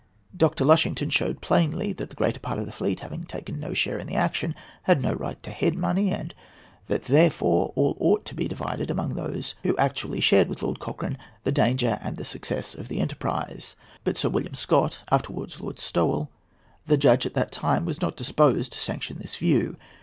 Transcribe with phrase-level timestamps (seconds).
[0.35, 0.65] Dr.
[0.65, 4.07] Lushington showed plainly that the greater part of the fleet, having taken no share in
[4.07, 4.55] the action,
[4.89, 6.33] had no right to head money, and
[6.87, 11.19] that therefore all ought to be divided among those who actually shared with Lord Cochrane
[11.43, 13.75] the danger and the success of the enterprise.
[14.03, 16.31] But Sir William Scott (afterwards Lord Stowell),
[16.87, 19.77] the judge at that time, was not disposed to sanction this view.